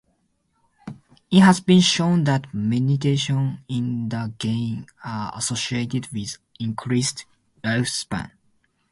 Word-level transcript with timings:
It 1.29 1.41
has 1.41 1.59
been 1.59 1.79
shown 1.81 2.23
that 2.23 2.51
mutations 2.55 3.59
in 3.67 4.09
the 4.09 4.33
gene 4.39 4.87
are 5.03 5.31
associated 5.37 6.11
with 6.11 6.39
increased 6.59 7.25
lifespan. 7.63 8.31